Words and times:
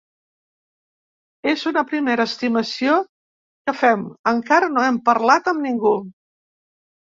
És 1.51 1.65
una 1.71 1.83
primera 1.91 2.25
estimació 2.29 2.95
que 3.67 3.75
fem, 3.83 4.07
encara 4.33 4.71
no 4.79 4.87
hem 4.87 4.99
parlat 5.11 5.53
amb 5.53 5.63
ningú. 5.69 5.95